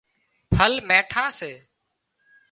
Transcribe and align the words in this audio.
ڦل 0.57 0.73
ميٺان 0.87 1.29
سي 1.37 1.51